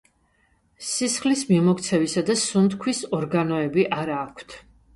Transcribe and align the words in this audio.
სისხლის 0.91 1.43
მიმოქცევისა 1.51 2.25
და 2.31 2.37
სუნთქვის 2.47 3.05
ორგანოები 3.21 3.89
არა 4.03 4.21
აქვთ. 4.27 4.61